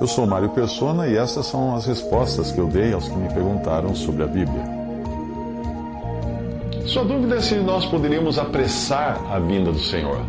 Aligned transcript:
Eu 0.00 0.06
sou 0.06 0.26
Mário 0.26 0.48
Persona 0.48 1.06
e 1.06 1.14
essas 1.14 1.44
são 1.44 1.76
as 1.76 1.84
respostas 1.84 2.50
que 2.50 2.58
eu 2.58 2.66
dei 2.66 2.94
aos 2.94 3.06
que 3.06 3.14
me 3.14 3.28
perguntaram 3.28 3.94
sobre 3.94 4.22
a 4.22 4.26
Bíblia. 4.26 4.64
Sua 6.86 7.04
dúvida 7.04 7.36
é 7.36 7.40
se 7.40 7.56
nós 7.56 7.84
poderíamos 7.84 8.38
apressar 8.38 9.20
a 9.30 9.38
vinda 9.38 9.70
do 9.70 9.78
Senhor. 9.78 10.24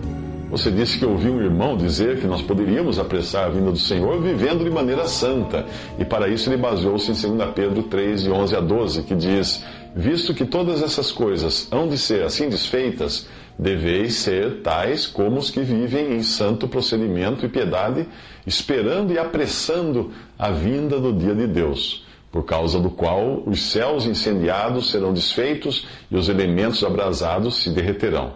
Você 0.49 0.69
disse 0.69 0.99
que 0.99 1.05
ouviu 1.05 1.35
um 1.35 1.41
irmão 1.41 1.77
dizer 1.77 2.19
que 2.19 2.27
nós 2.27 2.41
poderíamos 2.41 2.99
apressar 2.99 3.45
a 3.45 3.49
vinda 3.49 3.71
do 3.71 3.77
Senhor 3.77 4.21
vivendo 4.21 4.65
de 4.65 4.69
maneira 4.69 5.07
santa. 5.07 5.65
E 5.97 6.03
para 6.03 6.27
isso 6.27 6.49
ele 6.49 6.57
baseou-se 6.57 7.09
em 7.09 7.37
2 7.37 7.51
Pedro 7.55 7.83
3, 7.83 8.23
de 8.23 8.29
11 8.29 8.55
a 8.57 8.59
12, 8.59 9.03
que 9.03 9.15
diz: 9.15 9.63
Visto 9.95 10.33
que 10.33 10.43
todas 10.43 10.83
essas 10.83 11.13
coisas 11.13 11.69
hão 11.71 11.87
de 11.87 11.97
ser 11.97 12.23
assim 12.23 12.49
desfeitas, 12.49 13.25
deveis 13.57 14.15
ser 14.15 14.61
tais 14.61 15.05
como 15.07 15.37
os 15.37 15.49
que 15.49 15.61
vivem 15.61 16.15
em 16.15 16.23
santo 16.23 16.67
procedimento 16.67 17.45
e 17.45 17.49
piedade, 17.49 18.07
esperando 18.45 19.13
e 19.13 19.19
apressando 19.19 20.11
a 20.37 20.51
vinda 20.51 20.99
do 20.99 21.13
dia 21.13 21.35
de 21.35 21.47
Deus 21.47 22.05
por 22.31 22.45
causa 22.45 22.79
do 22.79 22.89
qual 22.89 23.43
os 23.45 23.61
céus 23.61 24.05
incendiados 24.05 24.89
serão 24.89 25.13
desfeitos 25.13 25.85
e 26.09 26.15
os 26.15 26.29
elementos 26.29 26.83
abrasados 26.83 27.61
se 27.61 27.69
derreterão. 27.69 28.33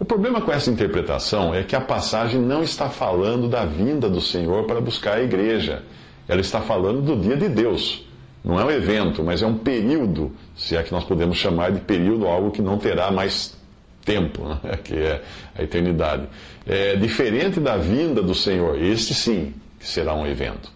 O 0.00 0.04
problema 0.04 0.40
com 0.40 0.50
essa 0.50 0.70
interpretação 0.70 1.54
é 1.54 1.62
que 1.62 1.76
a 1.76 1.80
passagem 1.80 2.40
não 2.40 2.62
está 2.62 2.88
falando 2.88 3.48
da 3.48 3.64
vinda 3.64 4.08
do 4.08 4.20
Senhor 4.20 4.64
para 4.64 4.80
buscar 4.80 5.18
a 5.18 5.22
igreja. 5.22 5.82
Ela 6.26 6.40
está 6.40 6.60
falando 6.60 7.02
do 7.02 7.16
dia 7.16 7.36
de 7.36 7.48
Deus. 7.48 8.06
Não 8.44 8.58
é 8.58 8.64
um 8.64 8.70
evento, 8.70 9.22
mas 9.24 9.42
é 9.42 9.46
um 9.46 9.58
período, 9.58 10.32
se 10.56 10.76
é 10.76 10.82
que 10.82 10.92
nós 10.92 11.04
podemos 11.04 11.36
chamar 11.36 11.72
de 11.72 11.80
período 11.80 12.26
algo 12.26 12.52
que 12.52 12.62
não 12.62 12.78
terá 12.78 13.10
mais 13.10 13.57
tempo, 14.08 14.48
né? 14.48 14.58
que 14.82 14.94
é 14.94 15.22
a 15.56 15.62
eternidade. 15.62 16.22
É 16.66 16.96
diferente 16.96 17.60
da 17.60 17.76
vinda 17.76 18.22
do 18.22 18.34
Senhor. 18.34 18.80
Este 18.80 19.12
sim 19.12 19.52
será 19.78 20.14
um 20.14 20.26
evento. 20.26 20.72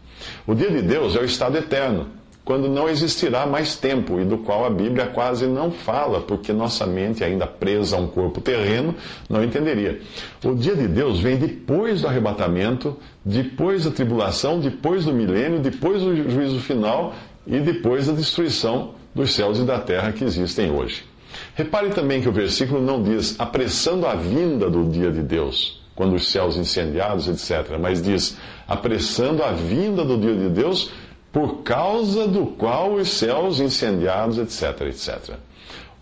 O 0.46 0.54
dia 0.54 0.70
de 0.70 0.82
Deus 0.82 1.16
é 1.16 1.20
o 1.20 1.24
estado 1.24 1.56
eterno 1.56 2.06
quando 2.44 2.68
não 2.68 2.88
existirá 2.88 3.46
mais 3.46 3.76
tempo 3.76 4.20
e 4.20 4.24
do 4.24 4.38
qual 4.38 4.64
a 4.64 4.70
Bíblia 4.70 5.06
quase 5.06 5.46
não 5.46 5.70
fala, 5.70 6.20
porque 6.20 6.52
nossa 6.52 6.84
mente, 6.84 7.22
ainda 7.22 7.46
presa 7.46 7.96
a 7.96 8.00
um 8.00 8.08
corpo 8.08 8.40
terreno, 8.40 8.96
não 9.30 9.44
entenderia. 9.44 10.00
O 10.44 10.52
dia 10.52 10.74
de 10.74 10.88
Deus 10.88 11.20
vem 11.20 11.36
depois 11.36 12.00
do 12.00 12.08
arrebatamento, 12.08 12.96
depois 13.24 13.84
da 13.84 13.92
tribulação, 13.92 14.58
depois 14.58 15.04
do 15.04 15.12
milênio, 15.12 15.60
depois 15.60 16.02
do 16.02 16.16
juízo 16.28 16.58
final 16.58 17.14
e 17.46 17.60
depois 17.60 18.08
da 18.08 18.12
destruição 18.12 18.94
dos 19.14 19.32
céus 19.32 19.58
e 19.58 19.62
da 19.62 19.78
terra 19.78 20.10
que 20.10 20.24
existem 20.24 20.68
hoje. 20.68 21.11
Repare 21.54 21.90
também 21.90 22.20
que 22.20 22.28
o 22.28 22.32
versículo 22.32 22.80
não 22.80 23.02
diz 23.02 23.38
apressando 23.38 24.06
a 24.06 24.14
vinda 24.14 24.70
do 24.70 24.84
dia 24.84 25.10
de 25.10 25.22
Deus, 25.22 25.82
quando 25.94 26.14
os 26.14 26.30
céus 26.30 26.56
incendiados, 26.56 27.28
etc., 27.28 27.76
mas 27.78 28.02
diz 28.02 28.36
apressando 28.66 29.42
a 29.42 29.52
vinda 29.52 30.04
do 30.04 30.16
dia 30.18 30.34
de 30.34 30.48
Deus 30.48 30.90
por 31.30 31.62
causa 31.62 32.28
do 32.28 32.46
qual 32.46 32.94
os 32.94 33.08
céus 33.08 33.60
incendiados, 33.60 34.38
etc, 34.38 34.82
etc. 34.82 35.36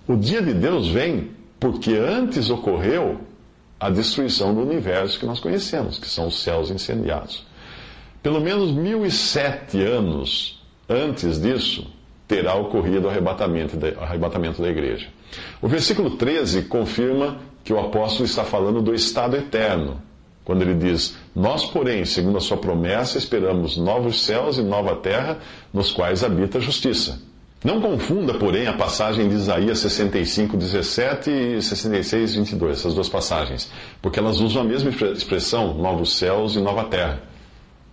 O 0.07 0.17
dia 0.17 0.43
de 0.43 0.53
Deus 0.53 0.89
vem 0.89 1.31
porque 1.59 1.95
antes 1.95 2.51
ocorreu 2.51 3.21
a 3.79 3.91
destruição 3.91 4.55
do 4.55 4.61
universo 4.63 5.19
que 5.19 5.27
nós 5.27 5.41
conhecemos, 5.41 5.99
que 5.99 6.09
são 6.09 6.27
os 6.27 6.43
céus 6.43 6.71
incendiados. 6.71 7.47
Pelo 8.23 8.41
menos 8.41 8.73
mil 8.73 9.07
e 9.07 9.11
sete 9.11 9.83
anos 9.83 10.61
antes 10.89 11.41
disso, 11.41 11.87
terá 12.27 12.55
ocorrido 12.55 13.07
o 13.07 13.11
arrebatamento 13.11 13.77
da 14.63 14.69
igreja. 14.69 15.09
O 15.61 15.69
versículo 15.69 16.11
13 16.11 16.63
confirma 16.63 17.39
que 17.65 17.73
o 17.73 17.79
apóstolo 17.79 18.25
está 18.25 18.45
falando 18.45 18.81
do 18.83 18.95
estado 18.95 19.37
eterno, 19.37 20.01
quando 20.45 20.63
ele 20.63 20.75
diz: 20.75 21.17
Nós, 21.35 21.65
porém, 21.65 22.05
segundo 22.05 22.39
a 22.39 22.41
sua 22.41 22.57
promessa, 22.57 23.19
esperamos 23.19 23.77
novos 23.77 24.25
céus 24.25 24.59
e 24.59 24.63
nova 24.63 24.97
terra, 24.97 25.39
nos 25.73 25.93
quais 25.93 26.25
habita 26.25 26.59
a 26.59 26.61
justiça. 26.61 27.21
Não 27.63 27.79
confunda, 27.79 28.33
porém, 28.35 28.67
a 28.67 28.73
passagem 28.73 29.29
de 29.29 29.35
Isaías 29.35 29.81
65, 29.81 30.57
17 30.57 31.31
e 31.31 31.63
66, 31.63 32.35
22, 32.37 32.79
essas 32.79 32.95
duas 32.95 33.09
passagens, 33.09 33.71
porque 34.01 34.19
elas 34.19 34.41
usam 34.41 34.63
a 34.63 34.65
mesma 34.65 34.89
expressão, 34.89 35.75
novos 35.75 36.17
céus 36.17 36.57
e 36.57 36.59
nova 36.59 36.85
terra. 36.85 37.23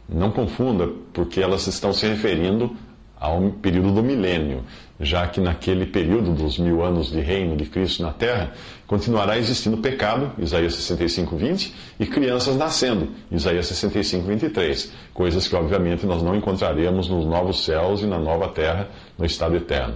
Não 0.08 0.31
confunda, 0.31 0.90
porque 1.12 1.42
elas 1.42 1.68
estão 1.68 1.92
se 1.92 2.08
referindo 2.08 2.74
ao 3.19 3.50
período 3.61 3.91
do 3.91 4.03
milênio, 4.03 4.63
já 5.00 5.28
que 5.28 5.39
naquele 5.39 5.85
período 5.85 6.31
dos 6.31 6.57
mil 6.57 6.83
anos 6.83 7.11
de 7.11 7.19
reino 7.19 7.55
de 7.55 7.66
Cristo 7.66 8.03
na 8.03 8.11
terra, 8.11 8.53
continuará 8.85 9.38
existindo 9.38 9.78
pecado, 9.78 10.31
Isaías 10.38 10.75
65, 10.75 11.35
20, 11.35 11.73
e 12.00 12.05
crianças 12.05 12.55
nascendo, 12.55 13.09
Isaías 13.31 13.67
65, 13.67 14.28
23, 14.28 14.91
coisas 15.13 15.47
que 15.47 15.55
obviamente 15.55 16.05
nós 16.05 16.22
não 16.22 16.35
encontraremos 16.35 17.07
nos 17.07 17.25
novos 17.25 17.63
céus 17.63 18.01
e 18.01 18.05
na 18.05 18.19
nova 18.19 18.50
terra, 18.50 18.88
no 19.17 19.25
estado 19.25 19.55
eterno. 19.55 19.95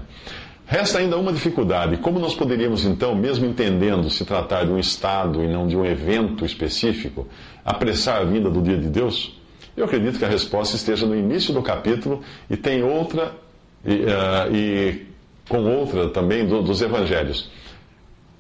Resta 0.72 1.00
ainda 1.00 1.18
uma 1.18 1.34
dificuldade: 1.34 1.98
como 1.98 2.18
nós 2.18 2.34
poderíamos 2.34 2.86
então, 2.86 3.14
mesmo 3.14 3.46
entendendo 3.46 4.10
se 4.10 4.24
tratar 4.24 4.66
de 4.66 4.72
um 4.72 4.80
estado 4.80 5.44
e 5.44 5.48
não 5.48 5.68
de 5.68 5.76
um 5.76 5.86
evento 5.86 6.46
específico, 6.46 7.28
apressar 7.66 8.22
a 8.22 8.24
vinda 8.24 8.50
do 8.50 8.62
dia 8.62 8.78
de 8.78 8.88
Deus? 8.88 9.41
Eu 9.76 9.86
acredito 9.86 10.20
que 10.20 10.26
a 10.26 10.30
resposta 10.30 10.76
esteja 10.76 11.06
no 11.06 11.16
início 11.16 11.54
do 11.54 11.62
capítulo 11.62 12.22
e 12.50 12.58
tem 12.58 12.84
outra, 12.84 13.34
e, 13.86 13.94
uh, 13.94 14.56
e 14.56 15.06
com 15.48 15.64
outra 15.64 16.10
também 16.10 16.46
do, 16.46 16.62
dos 16.62 16.82
evangelhos. 16.82 17.50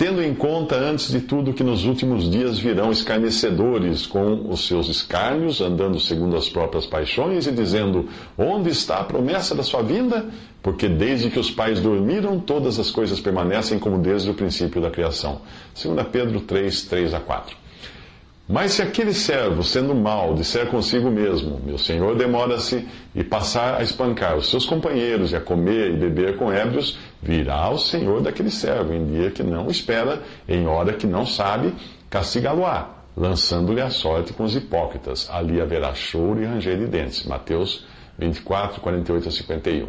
Tendo 0.01 0.23
em 0.23 0.33
conta, 0.33 0.75
antes 0.77 1.11
de 1.11 1.21
tudo, 1.21 1.53
que 1.53 1.63
nos 1.63 1.85
últimos 1.85 2.27
dias 2.27 2.57
virão 2.57 2.91
escarnecedores 2.91 4.07
com 4.07 4.49
os 4.49 4.65
seus 4.65 4.89
escárnios, 4.89 5.61
andando 5.61 5.99
segundo 5.99 6.35
as 6.35 6.49
próprias 6.49 6.87
paixões 6.87 7.45
e 7.45 7.51
dizendo: 7.51 8.09
Onde 8.35 8.71
está 8.71 8.97
a 8.97 9.03
promessa 9.03 9.53
da 9.53 9.61
sua 9.61 9.83
vinda? 9.83 10.25
Porque 10.63 10.89
desde 10.89 11.29
que 11.29 11.37
os 11.37 11.51
pais 11.51 11.79
dormiram, 11.79 12.39
todas 12.39 12.79
as 12.79 12.89
coisas 12.89 13.19
permanecem 13.19 13.77
como 13.77 13.99
desde 13.99 14.31
o 14.31 14.33
princípio 14.33 14.81
da 14.81 14.89
criação. 14.89 15.41
2 15.79 16.07
Pedro 16.07 16.41
3, 16.41 16.81
3 16.81 17.13
a 17.13 17.19
4. 17.19 17.60
Mas 18.47 18.73
se 18.73 18.81
aquele 18.81 19.13
servo, 19.13 19.63
sendo 19.63 19.95
mau, 19.95 20.33
disser 20.33 20.67
consigo 20.67 21.09
mesmo: 21.09 21.61
Meu 21.63 21.77
senhor 21.77 22.17
demora-se, 22.17 22.85
e 23.15 23.23
passar 23.23 23.79
a 23.79 23.83
espancar 23.83 24.35
os 24.35 24.49
seus 24.49 24.65
companheiros 24.65 25.31
e 25.31 25.35
a 25.35 25.41
comer 25.41 25.91
e 25.91 25.97
beber 25.97 26.37
com 26.37 26.51
ébrios, 26.51 26.97
virá 27.21 27.69
o 27.69 27.77
senhor 27.77 28.21
daquele 28.21 28.51
servo 28.51 28.93
em 28.93 29.05
dia 29.05 29.31
que 29.31 29.43
não 29.43 29.67
espera, 29.67 30.21
em 30.47 30.67
hora 30.67 30.93
que 30.93 31.07
não 31.07 31.25
sabe, 31.25 31.73
castigá-lo-á, 32.09 32.89
lançando-lhe 33.15 33.81
a 33.81 33.89
sorte 33.89 34.33
com 34.33 34.43
os 34.43 34.55
hipócritas. 34.55 35.29
Ali 35.31 35.61
haverá 35.61 35.93
choro 35.93 36.41
e 36.41 36.45
ranger 36.45 36.77
de 36.77 36.87
dentes. 36.87 37.25
Mateus 37.25 37.85
24, 38.17 38.81
48 38.81 39.27
a 39.27 39.31
51. 39.31 39.87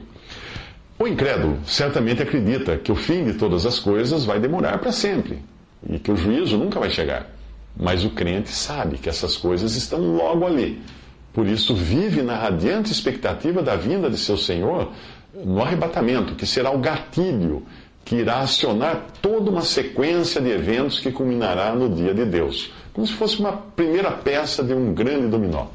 O 0.99 1.09
incrédulo 1.09 1.59
certamente 1.67 2.23
acredita 2.23 2.77
que 2.77 2.93
o 2.93 2.95
fim 2.95 3.25
de 3.25 3.34
todas 3.34 3.67
as 3.67 3.81
coisas 3.81 4.25
vai 4.25 4.39
demorar 4.39 4.79
para 4.79 4.93
sempre 4.93 5.43
e 5.89 5.99
que 5.99 6.13
o 6.13 6.17
juízo 6.17 6.57
nunca 6.57 6.79
vai 6.79 6.91
chegar. 6.91 7.27
Mas 7.77 8.05
o 8.05 8.10
crente 8.10 8.50
sabe 8.50 8.99
que 8.99 9.09
essas 9.09 9.36
coisas 9.36 9.74
estão 9.77 9.98
logo 10.15 10.47
ali. 10.47 10.83
Por 11.33 11.47
isso, 11.47 11.74
vive 11.74 12.22
na 12.22 12.36
radiante 12.36 12.92
expectativa 12.92 13.63
da 13.63 13.74
vinda 13.74 14.10
de 14.10 14.19
seu 14.19 14.36
Senhor 14.36 14.92
no 15.34 15.63
arrebatamento, 15.63 16.34
que 16.34 16.47
será 16.47 16.71
o 16.71 16.78
gatilho 16.78 17.65
que 18.04 18.16
irá 18.16 18.41
acionar 18.41 19.07
toda 19.21 19.51
uma 19.51 19.63
sequência 19.63 20.41
de 20.41 20.51
eventos 20.51 21.01
que 21.01 21.13
culminará 21.13 21.74
no 21.74 21.89
dia 21.89 22.13
de 22.13 22.24
Deus, 22.24 22.72
como 22.92 23.07
se 23.07 23.13
fosse 23.13 23.39
uma 23.39 23.53
primeira 23.53 24.10
peça 24.10 24.63
de 24.63 24.74
um 24.74 24.92
grande 24.92 25.28
dominó. 25.28 25.66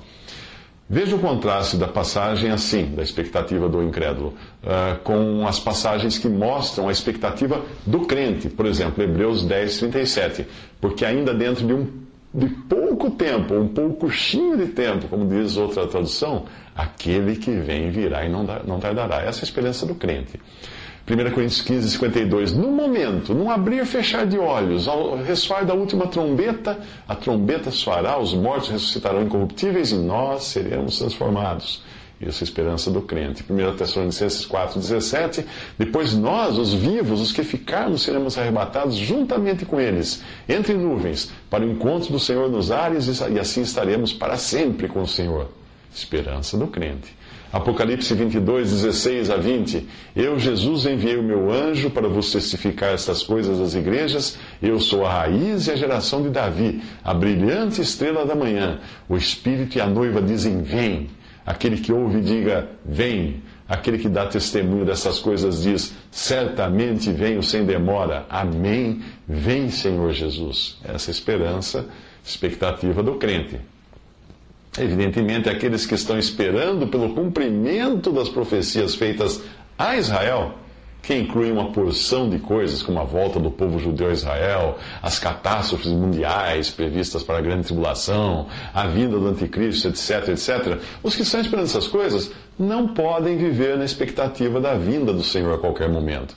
Veja 0.90 1.18
o 1.18 1.20
contraste 1.20 1.76
da 1.76 1.88
passagem 1.88 2.50
assim, 2.50 2.96
da 2.96 3.04
expectativa 3.04 3.68
do 3.68 3.84
incrédulo, 3.84 4.34
uh, 4.64 4.98
com 5.04 5.46
as 5.46 5.60
passagens 5.60 6.18
que 6.18 6.30
mostram 6.30 6.88
a 6.88 6.92
expectativa 6.92 7.62
do 7.86 8.02
crente. 8.02 8.48
Por 8.50 8.66
exemplo, 8.66 9.04
Hebreus 9.04 9.44
10, 9.44 9.80
37. 9.80 10.48
Porque 10.80 11.04
ainda 11.04 11.34
dentro 11.34 11.68
de 11.68 11.74
um 11.74 12.08
de 12.34 12.48
pouco 12.48 13.10
tempo, 13.12 13.56
um 13.56 13.68
pouquinho 13.68 14.58
de 14.58 14.68
tempo, 14.68 15.08
como 15.08 15.28
diz 15.28 15.58
outra 15.58 15.88
tradução, 15.88 16.46
aquele 16.76 17.36
que 17.36 17.52
vem 17.52 17.90
virá 17.90 18.24
e 18.26 18.30
não, 18.30 18.44
não 18.66 18.80
tardará. 18.80 19.22
Essa 19.24 19.40
é 19.40 19.42
a 19.42 19.44
esperança 19.44 19.86
do 19.86 19.96
crente. 19.96 20.40
1 21.10 21.32
Coríntios 21.32 21.62
15, 21.62 21.90
52. 21.92 22.52
No 22.52 22.70
momento, 22.70 23.34
num 23.34 23.50
abrir 23.50 23.82
e 23.82 23.86
fechar 23.86 24.26
de 24.26 24.38
olhos, 24.38 24.90
ao 24.90 25.16
ressoar 25.16 25.66
da 25.66 25.74
última 25.74 26.06
trombeta, 26.08 26.78
a 27.08 27.16
trombeta 27.16 27.72
soará, 27.72 28.20
os 28.20 28.34
mortos 28.34 28.68
ressuscitarão 28.68 29.24
incorruptíveis 29.24 29.92
e 29.92 29.96
nós 29.96 30.44
seremos 30.44 31.00
transformados. 31.00 31.82
Isso 32.20 32.44
é 32.44 32.46
a 32.46 32.50
esperança 32.50 32.92
do 32.92 33.02
crente. 33.02 33.46
1 33.50 33.78
Tessalonicenses 33.78 34.46
4, 34.46 34.82
17. 34.82 35.46
Depois 35.78 36.14
nós, 36.14 36.58
os 36.58 36.74
vivos, 36.74 37.22
os 37.22 37.32
que 37.32 37.44
ficarmos, 37.44 38.02
seremos 38.02 38.38
arrebatados 38.38 38.96
juntamente 38.96 39.64
com 39.64 39.80
eles, 39.80 40.22
entre 40.50 40.74
nuvens, 40.74 41.32
para 41.50 41.64
o 41.64 41.72
encontro 41.72 42.12
do 42.12 42.20
Senhor 42.20 42.50
nos 42.50 42.70
ares, 42.70 43.22
e 43.22 43.40
assim 43.40 43.62
estaremos 43.62 44.12
para 44.12 44.36
sempre 44.36 44.90
com 44.90 45.04
o 45.04 45.08
Senhor. 45.08 45.50
Esperança 45.94 46.58
do 46.58 46.68
crente. 46.68 47.17
Apocalipse 47.52 48.14
22, 48.14 48.72
16 48.72 49.30
a 49.30 49.38
20. 49.38 49.88
Eu, 50.16 50.38
Jesus, 50.38 50.86
enviei 50.86 51.16
o 51.16 51.24
meu 51.24 51.52
anjo 51.52 51.90
para 51.90 52.08
vos 52.08 52.32
testificar 52.32 52.94
estas 52.94 53.24
coisas 53.24 53.60
às 53.60 53.74
igrejas. 53.74 54.38
Eu 54.62 54.80
sou 54.80 55.06
a 55.06 55.22
raiz 55.22 55.68
e 55.68 55.72
a 55.72 55.76
geração 55.76 56.22
de 56.22 56.30
Davi, 56.30 56.82
a 57.04 57.14
brilhante 57.14 57.82
estrela 57.82 58.26
da 58.26 58.36
manhã. 58.36 58.80
O 59.08 59.16
Espírito 59.16 59.78
e 59.78 59.82
a 59.82 59.88
noiva 59.88 60.22
dizem: 60.22 60.62
Vem. 60.62 61.10
Aquele 61.46 61.78
que 61.78 61.94
ouve, 61.94 62.20
diga: 62.20 62.70
Vem. 62.84 63.42
Aquele 63.70 63.98
que 63.98 64.10
dá 64.10 64.26
testemunho 64.26 64.86
dessas 64.86 65.20
coisas 65.20 65.64
diz: 65.64 65.94
Certamente 66.12 67.12
venho 67.12 67.42
sem 67.42 67.66
demora. 67.66 68.26
Amém. 68.30 69.02
Vem, 69.26 69.70
Senhor 69.70 70.12
Jesus. 70.12 70.78
Essa 70.84 71.10
é 71.10 71.14
esperança, 71.14 71.86
expectativa 72.26 73.02
do 73.02 73.16
crente. 73.16 73.58
Evidentemente, 74.78 75.50
aqueles 75.50 75.86
que 75.86 75.96
estão 75.96 76.18
esperando 76.18 76.88
pelo 76.88 77.14
cumprimento 77.14 78.12
das 78.12 78.30
profecias 78.30 78.94
feitas 78.96 79.42
a 79.78 79.96
Israel, 79.96 80.54
que 81.02 81.16
incluem 81.16 81.52
uma 81.52 81.72
porção 81.72 82.30
de 82.30 82.38
coisas, 82.38 82.84
como 82.84 83.00
a 83.00 83.04
volta 83.04 83.40
do 83.40 83.50
povo 83.50 83.80
judeu 83.80 84.10
a 84.10 84.12
Israel, 84.12 84.78
as 85.02 85.18
catástrofes 85.18 85.92
mundiais 85.92 86.70
previstas 86.70 87.24
para 87.24 87.38
a 87.38 87.42
grande 87.42 87.68
tribulação, 87.68 88.48
a 88.74 88.86
vinda 88.88 89.18
do 89.18 89.28
anticristo, 89.28 89.88
etc, 89.88 90.30
etc. 90.30 90.80
Os 91.02 91.16
que 91.16 91.22
estão 91.22 91.40
esperando 91.40 91.66
essas 91.66 91.88
coisas 91.88 92.32
não 92.60 92.90
podem 92.90 93.38
viver 93.38 93.78
na 93.78 93.86
expectativa 93.86 94.60
da 94.60 94.76
vinda 94.76 95.14
do 95.14 95.24
Senhor 95.24 95.54
a 95.54 95.58
qualquer 95.58 95.90
momento. 95.90 96.36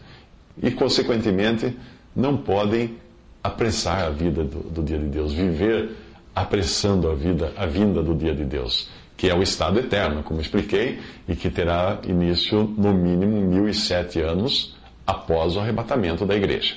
E, 0.63 0.71
consequentemente, 0.71 1.77
não 2.15 2.37
podem 2.37 2.97
apressar 3.43 4.05
a 4.05 4.11
vida 4.11 4.45
do, 4.45 4.61
do 4.61 4.83
dia 4.83 4.99
de 4.99 5.07
Deus, 5.07 5.33
viver 5.33 5.91
apressando 6.35 7.11
a 7.11 7.15
vida, 7.15 7.53
a 7.57 7.67
vinda 7.67 8.03
do 8.03 8.15
dia 8.15 8.35
de 8.35 8.45
Deus, 8.45 8.89
que 9.17 9.29
é 9.29 9.35
o 9.35 9.43
estado 9.43 9.79
eterno, 9.79 10.23
como 10.23 10.41
expliquei, 10.41 11.01
e 11.29 11.37
que 11.37 11.51
terá 11.51 11.99
início 12.07 12.73
no 12.77 12.93
mínimo 12.93 13.41
mil 13.41 13.69
e 13.69 13.75
sete 13.75 14.21
anos 14.21 14.75
após 15.07 15.57
o 15.57 15.61
arrebatamento 15.61 16.25
da 16.25 16.35
igreja. 16.35 16.77